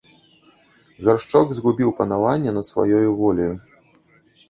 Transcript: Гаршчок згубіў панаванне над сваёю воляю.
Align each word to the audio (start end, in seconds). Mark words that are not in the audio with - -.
Гаршчок 1.09 1.47
згубіў 1.59 1.89
панаванне 2.01 2.51
над 2.59 2.65
сваёю 2.73 3.09
воляю. 3.25 3.55